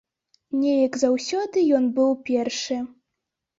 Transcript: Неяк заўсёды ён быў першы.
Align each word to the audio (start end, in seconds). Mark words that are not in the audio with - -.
Неяк 0.61 0.97
заўсёды 1.03 1.65
ён 1.81 1.85
быў 2.01 2.11
першы. 2.33 2.83